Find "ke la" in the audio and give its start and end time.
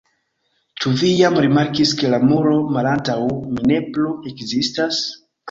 1.99-2.19